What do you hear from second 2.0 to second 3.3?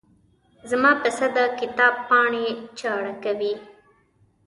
پاڼې چاړه